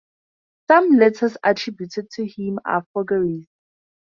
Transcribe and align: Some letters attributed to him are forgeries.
Some 0.67 0.93
letters 0.97 1.37
attributed 1.43 2.09
to 2.15 2.25
him 2.25 2.57
are 2.65 2.83
forgeries. 2.91 3.45